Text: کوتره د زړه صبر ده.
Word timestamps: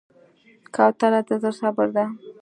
کوتره 0.75 1.21
د 1.27 1.29
زړه 1.41 1.51
صبر 1.59 1.87
ده. 1.95 2.05